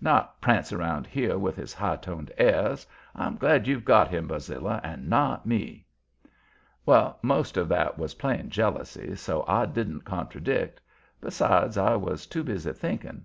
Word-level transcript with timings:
Not 0.00 0.40
prance 0.40 0.72
around 0.72 1.06
here 1.06 1.38
with 1.38 1.54
his 1.54 1.72
high 1.72 1.94
toned 1.94 2.32
airs. 2.38 2.88
I'm 3.14 3.36
glad 3.36 3.68
you've 3.68 3.84
got 3.84 4.08
him, 4.08 4.26
Barzilla, 4.26 4.80
and 4.82 5.08
not 5.08 5.46
me." 5.46 5.86
Well, 6.84 7.20
most 7.22 7.56
of 7.56 7.68
that 7.68 7.96
was 7.96 8.14
plain 8.14 8.50
jealousy, 8.50 9.14
so 9.14 9.44
I 9.46 9.64
didn't 9.64 10.00
contradict. 10.00 10.80
Besides 11.20 11.78
I 11.78 11.94
was 11.94 12.26
too 12.26 12.42
busy 12.42 12.72
thinking. 12.72 13.22